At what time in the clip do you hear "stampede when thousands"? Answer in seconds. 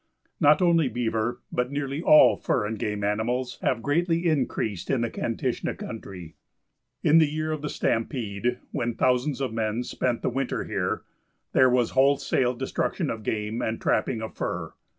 7.69-9.41